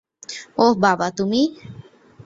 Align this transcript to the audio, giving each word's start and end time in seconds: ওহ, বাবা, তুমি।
ওহ, 0.57 0.73
বাবা, 0.77 1.07
তুমি। 1.11 1.41